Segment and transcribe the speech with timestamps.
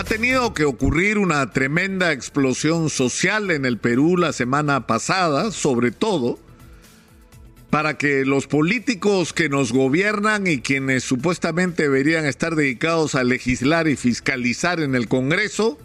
[0.00, 5.90] Ha tenido que ocurrir una tremenda explosión social en el Perú la semana pasada, sobre
[5.90, 6.38] todo,
[7.68, 13.88] para que los políticos que nos gobiernan y quienes supuestamente deberían estar dedicados a legislar
[13.88, 15.78] y fiscalizar en el Congreso,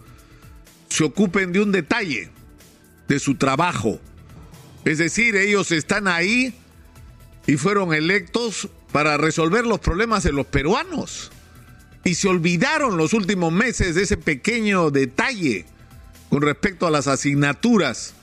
[0.88, 2.30] se ocupen de un detalle,
[3.10, 4.00] de su trabajo.
[4.86, 6.54] Es decir, ellos están ahí
[7.48, 11.34] y fueron electos para resolver los problemas de los peruanos.
[12.06, 15.66] Y se olvidaron los últimos meses de ese pequeño detalle
[16.30, 18.14] con respecto a las asignaturas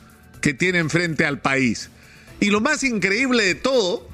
[0.40, 1.90] que tienen frente al país.
[2.40, 4.08] Y lo más increíble de todo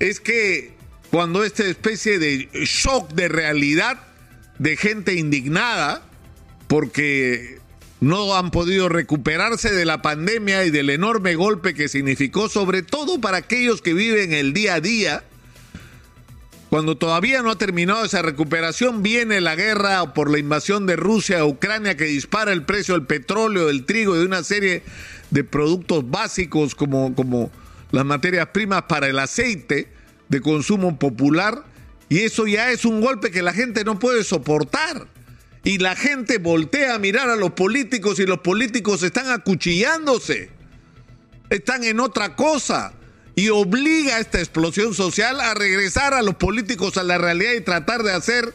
[0.00, 0.74] es que
[1.10, 4.00] cuando esta especie de shock de realidad
[4.58, 6.02] de gente indignada
[6.66, 7.58] porque
[8.00, 13.20] no han podido recuperarse de la pandemia y del enorme golpe que significó, sobre todo
[13.20, 15.24] para aquellos que viven el día a día.
[16.70, 21.40] Cuando todavía no ha terminado esa recuperación, viene la guerra por la invasión de Rusia
[21.40, 24.84] a Ucrania que dispara el precio del petróleo, del trigo y de una serie
[25.30, 27.50] de productos básicos como, como
[27.90, 29.88] las materias primas para el aceite
[30.28, 31.64] de consumo popular.
[32.08, 35.08] Y eso ya es un golpe que la gente no puede soportar.
[35.64, 40.50] Y la gente voltea a mirar a los políticos y los políticos están acuchillándose,
[41.50, 42.94] están en otra cosa
[43.34, 47.60] y obliga a esta explosión social a regresar a los políticos a la realidad y
[47.60, 48.52] tratar de hacer,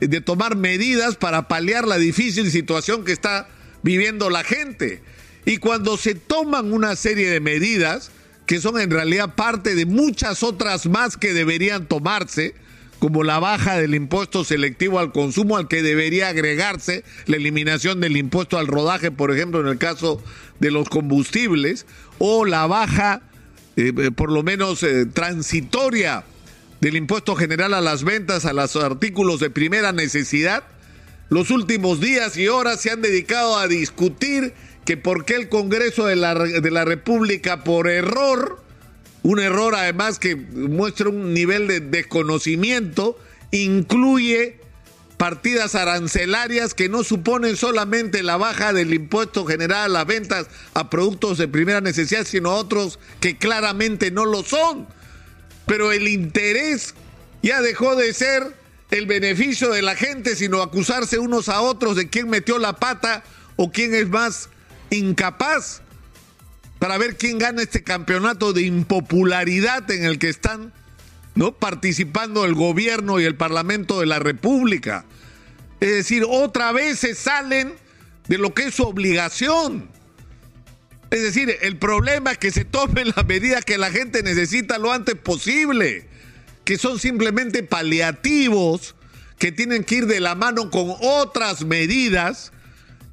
[0.00, 3.48] de tomar medidas para paliar la difícil situación que está
[3.82, 5.02] viviendo la gente.
[5.44, 8.10] Y cuando se toman una serie de medidas,
[8.46, 12.54] que son en realidad parte de muchas otras más que deberían tomarse,
[13.02, 18.16] como la baja del impuesto selectivo al consumo al que debería agregarse la eliminación del
[18.16, 20.22] impuesto al rodaje, por ejemplo, en el caso
[20.60, 21.84] de los combustibles,
[22.18, 23.22] o la baja,
[23.76, 26.24] eh, eh, por lo menos eh, transitoria,
[26.80, 30.64] del impuesto general a las ventas, a los artículos de primera necesidad.
[31.28, 34.52] Los últimos días y horas se han dedicado a discutir
[34.84, 38.60] que por qué el Congreso de la, de la República, por error,
[39.22, 43.16] un error además que muestra un nivel de desconocimiento,
[43.52, 44.58] incluye
[45.22, 50.90] partidas arancelarias que no suponen solamente la baja del impuesto general a las ventas a
[50.90, 54.88] productos de primera necesidad, sino otros que claramente no lo son.
[55.64, 56.96] Pero el interés
[57.40, 58.52] ya dejó de ser
[58.90, 63.22] el beneficio de la gente, sino acusarse unos a otros de quién metió la pata
[63.54, 64.48] o quién es más
[64.90, 65.82] incapaz
[66.80, 70.72] para ver quién gana este campeonato de impopularidad en el que están
[71.34, 71.52] ¿no?
[71.52, 75.04] participando el gobierno y el Parlamento de la República.
[75.80, 77.74] Es decir, otra vez se salen
[78.28, 79.88] de lo que es su obligación.
[81.10, 84.92] Es decir, el problema es que se tomen las medidas que la gente necesita lo
[84.92, 86.08] antes posible,
[86.64, 88.94] que son simplemente paliativos,
[89.38, 92.52] que tienen que ir de la mano con otras medidas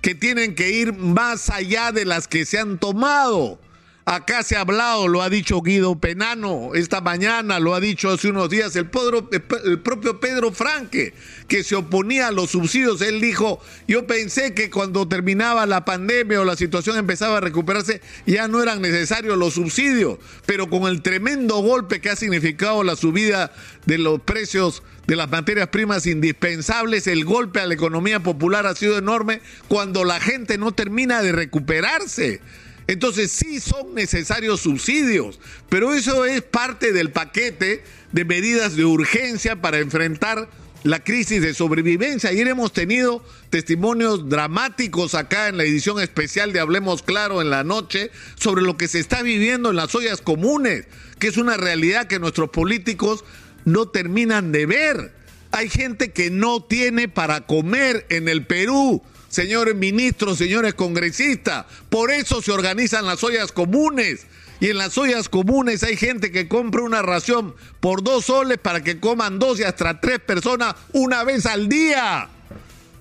[0.02, 3.60] que tienen que ir más allá de las que se han tomado.
[4.06, 8.30] Acá se ha hablado, lo ha dicho Guido Penano esta mañana, lo ha dicho hace
[8.30, 11.14] unos días el, propio Pedro Franque,
[11.48, 13.02] que se oponía a los subsidios.
[13.02, 18.02] Él dijo, yo pensé que cuando terminaba la pandemia o la situación empezaba a recuperarse,
[18.26, 20.18] ya no eran necesarios los subsidios,
[20.48, 23.52] pero con el tremendo golpe que ha significado la subida
[23.86, 28.74] de los precios de las materias primas indispensables, el golpe a la economía popular ha
[28.74, 32.42] sido enorme cuando la gente no termina de recuperarse.
[32.90, 35.40] Entonces sí son necesarios subsidios,
[35.70, 40.50] pero eso es parte del paquete de medidas de urgencia para enfrentar
[40.82, 42.32] la crisis de sobrevivencia.
[42.32, 47.64] Ayer hemos tenido testimonios dramáticos acá en la edición especial de Hablemos Claro en la
[47.64, 50.88] noche sobre lo que se está viviendo en las ollas comunes,
[51.20, 53.24] que es una realidad que nuestros políticos
[53.66, 55.14] no terminan de ver.
[55.52, 61.66] Hay gente que no tiene para comer en el Perú señores ministros, señores congresistas.
[61.90, 64.26] Por eso se organizan las ollas comunes.
[64.60, 68.84] Y en las ollas comunes hay gente que compra una ración por dos soles para
[68.84, 72.28] que coman dos y hasta tres personas una vez al día.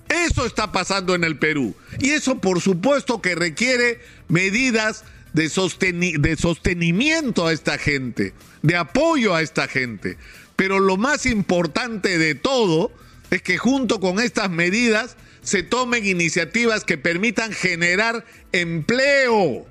[0.07, 1.75] Eso está pasando en el Perú.
[1.99, 3.99] Y eso por supuesto que requiere
[4.29, 5.03] medidas
[5.33, 5.49] de,
[6.19, 10.17] de sostenimiento a esta gente, de apoyo a esta gente.
[10.55, 12.91] Pero lo más importante de todo
[13.31, 19.65] es que junto con estas medidas se tomen iniciativas que permitan generar empleo,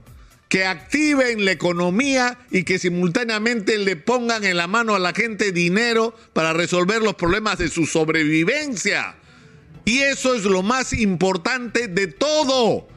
[0.48, 5.52] que activen la economía y que simultáneamente le pongan en la mano a la gente
[5.52, 9.16] dinero para resolver los problemas de su sobrevivencia.
[9.84, 12.88] Y eso es lo más importante de todo.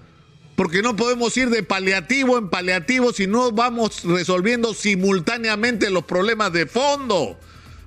[0.56, 6.54] Porque no podemos ir de paliativo en paliativo si no vamos resolviendo simultáneamente los problemas
[6.54, 7.38] de fondo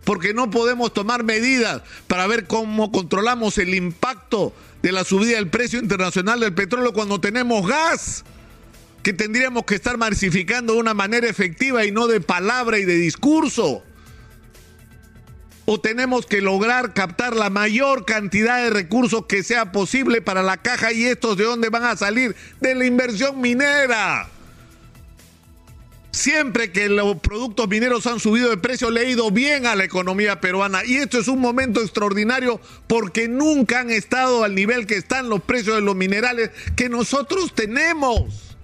[0.05, 4.53] porque no podemos tomar medidas para ver cómo controlamos el impacto
[4.85, 8.23] de la subida del precio internacional del petróleo cuando tenemos gas?
[9.03, 12.97] Que tendríamos que estar masificando de una manera efectiva y no de palabra y de
[12.97, 13.83] discurso.
[15.65, 20.59] O tenemos que lograr captar la mayor cantidad de recursos que sea posible para la
[20.59, 22.37] caja y estos de dónde van a salir?
[22.61, 24.29] De la inversión minera.
[26.14, 29.82] Siempre que los productos mineros han subido de precio, le ha ido bien a la
[29.82, 30.84] economía peruana.
[30.84, 35.43] Y esto es un momento extraordinario porque nunca han estado al nivel que están los
[35.43, 38.56] precios de los minerales que nosotros tenemos.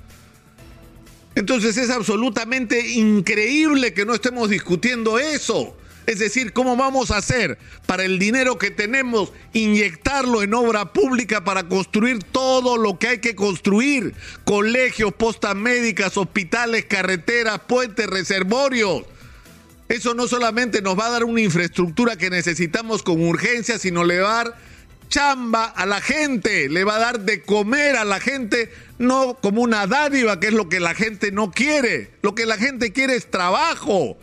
[1.35, 5.77] Entonces es absolutamente increíble que no estemos discutiendo eso.
[6.11, 11.45] Es decir, ¿cómo vamos a hacer para el dinero que tenemos inyectarlo en obra pública
[11.45, 14.17] para construir todo lo que hay que construir?
[14.45, 19.05] Colegios, postas médicas, hospitales, carreteras, puentes, reservorios.
[19.89, 24.19] Eso no solamente nos va a dar una infraestructura que necesitamos con urgencia, sino le
[24.19, 24.57] va a dar
[25.09, 29.63] chamba a la gente, le va a dar de comer a la gente, no como
[29.63, 32.11] una dádiva, que es lo que la gente no quiere.
[32.23, 34.19] Lo que la gente quiere es trabajo.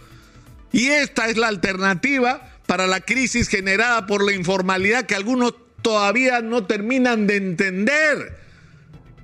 [0.78, 6.42] Y esta es la alternativa para la crisis generada por la informalidad que algunos todavía
[6.42, 8.38] no terminan de entender.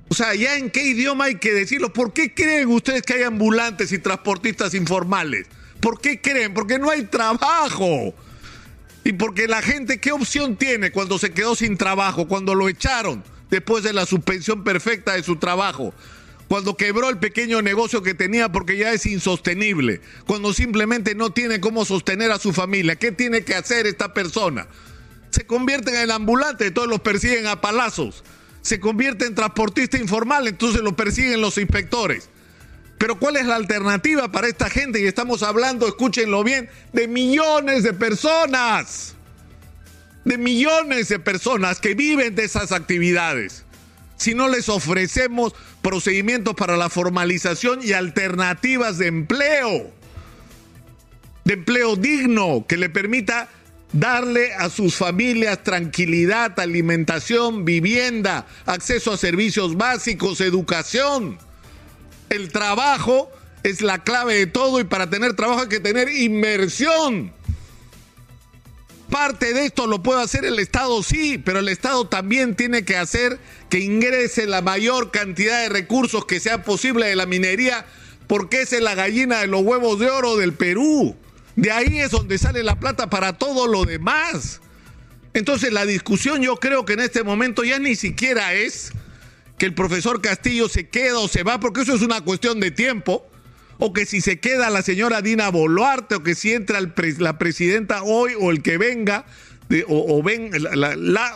[0.08, 1.92] O sea, ya en qué idioma hay que decirlo.
[1.92, 5.46] ¿Por qué creen ustedes que hay ambulantes y transportistas informales?
[5.78, 6.54] ¿Por qué creen?
[6.54, 8.12] Porque no hay trabajo.
[9.04, 13.22] Y porque la gente, ¿qué opción tiene cuando se quedó sin trabajo, cuando lo echaron
[13.48, 15.94] después de la suspensión perfecta de su trabajo?
[16.48, 21.60] Cuando quebró el pequeño negocio que tenía porque ya es insostenible, cuando simplemente no tiene
[21.60, 22.96] cómo sostener a su familia.
[22.96, 24.66] ¿Qué tiene que hacer esta persona?
[25.30, 28.24] Se convierte en el ambulante, todos los persiguen a palazos.
[28.62, 32.28] Se convierte en transportista informal, entonces lo persiguen los inspectores.
[32.98, 35.00] Pero ¿cuál es la alternativa para esta gente?
[35.00, 39.16] Y estamos hablando, escúchenlo bien, de millones de personas.
[40.24, 43.63] De millones de personas que viven de esas actividades
[44.24, 49.90] si no les ofrecemos procedimientos para la formalización y alternativas de empleo,
[51.44, 53.50] de empleo digno que le permita
[53.92, 61.38] darle a sus familias tranquilidad, alimentación, vivienda, acceso a servicios básicos, educación.
[62.30, 63.30] El trabajo
[63.62, 67.30] es la clave de todo y para tener trabajo hay que tener inversión.
[69.14, 72.96] Parte de esto lo puede hacer el Estado, sí, pero el Estado también tiene que
[72.96, 73.38] hacer
[73.70, 77.86] que ingrese la mayor cantidad de recursos que sea posible de la minería,
[78.26, 81.14] porque esa es la gallina de los huevos de oro del Perú.
[81.54, 84.60] De ahí es donde sale la plata para todo lo demás.
[85.32, 88.90] Entonces la discusión yo creo que en este momento ya ni siquiera es
[89.58, 92.72] que el profesor Castillo se queda o se va, porque eso es una cuestión de
[92.72, 93.24] tiempo
[93.78, 96.80] o que si se queda la señora Dina Boluarte, o que si entra
[97.18, 99.26] la presidenta hoy o el que venga,
[99.88, 100.50] o, ven,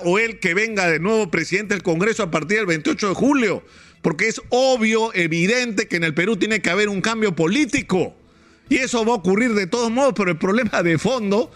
[0.05, 3.64] o el que venga de nuevo presidente del Congreso a partir del 28 de julio,
[4.02, 8.14] porque es obvio, evidente que en el Perú tiene que haber un cambio político.
[8.69, 11.50] Y eso va a ocurrir de todos modos, pero el problema de fondo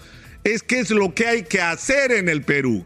[0.44, 2.84] es qué es lo que hay que hacer en el Perú.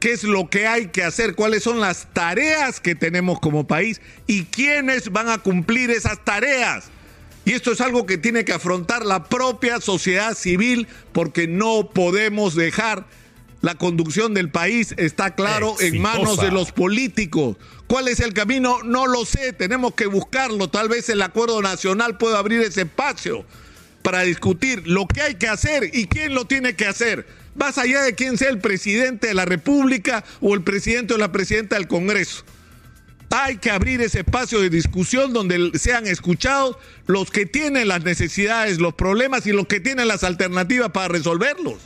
[0.00, 1.34] ¿Qué es lo que hay que hacer?
[1.34, 4.00] ¿Cuáles son las tareas que tenemos como país?
[4.26, 6.86] ¿Y quiénes van a cumplir esas tareas?
[7.44, 12.54] Y esto es algo que tiene que afrontar la propia sociedad civil porque no podemos
[12.54, 13.06] dejar
[13.60, 17.58] la conducción del país, está claro, en manos de los políticos.
[17.86, 18.82] ¿Cuál es el camino?
[18.82, 20.70] No lo sé, tenemos que buscarlo.
[20.70, 23.44] Tal vez el acuerdo nacional pueda abrir ese espacio
[24.02, 27.26] para discutir lo que hay que hacer y quién lo tiene que hacer.
[27.60, 31.30] Más allá de quién sea el presidente de la República o el presidente o la
[31.30, 32.42] presidenta del Congreso.
[33.28, 38.80] Hay que abrir ese espacio de discusión donde sean escuchados los que tienen las necesidades,
[38.80, 41.76] los problemas y los que tienen las alternativas para resolverlos.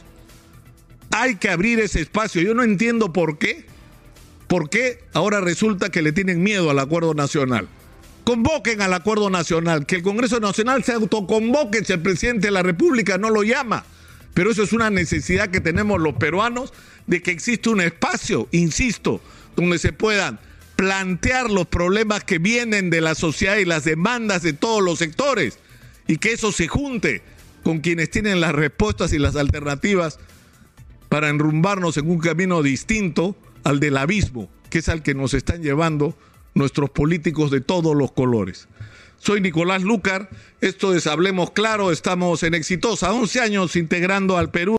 [1.11, 2.41] Hay que abrir ese espacio.
[2.41, 3.67] Yo no entiendo por qué.
[4.47, 7.67] ¿Por qué ahora resulta que le tienen miedo al acuerdo nacional?
[8.23, 12.63] Convoquen al acuerdo nacional, que el Congreso Nacional se autoconvoque si el presidente de la
[12.63, 13.85] República no lo llama.
[14.35, 16.73] Pero eso es una necesidad que tenemos los peruanos
[17.07, 19.21] de que existe un espacio, insisto,
[19.57, 20.41] donde se puedan
[20.77, 25.59] plantear los problemas que vienen de la sociedad y las demandas de todos los sectores
[26.09, 27.23] y que eso se junte
[27.63, 30.19] con quienes tienen las respuestas y las alternativas
[31.09, 35.63] para enrumbarnos en un camino distinto al del abismo, que es al que nos están
[35.63, 36.17] llevando
[36.55, 38.69] nuestros políticos de todos los colores.
[39.25, 40.29] Soy Nicolás Lucar,
[40.61, 44.73] esto es Hablemos Claro, estamos en Exitosa, 11 años integrando al Perú.